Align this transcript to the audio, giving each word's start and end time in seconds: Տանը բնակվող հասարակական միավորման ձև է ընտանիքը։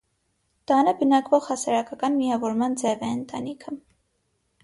Տանը 0.69 0.93
բնակվող 1.01 1.49
հասարակական 1.49 2.17
միավորման 2.21 2.77
ձև 2.85 3.05
է 3.09 3.13
ընտանիքը։ 3.19 3.77